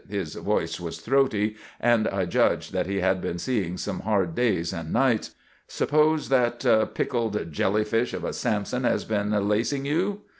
His 0.09 0.33
voice 0.33 0.79
was 0.79 0.97
throaty, 0.97 1.57
and 1.79 2.07
I 2.07 2.25
judged 2.25 2.73
that 2.73 2.87
he 2.87 3.01
had 3.01 3.21
been 3.21 3.37
seeing 3.37 3.77
some 3.77 3.99
hard 3.99 4.33
days 4.33 4.73
and 4.73 4.91
nights. 4.91 5.35
"Suppose 5.67 6.29
that 6.29 6.61
pickled 6.95 7.51
jellyfish 7.51 8.11
of 8.15 8.23
a 8.23 8.33
Sampson 8.33 8.83
has 8.83 9.05
been 9.05 9.29
lacing 9.47 9.85
you? 9.85 10.21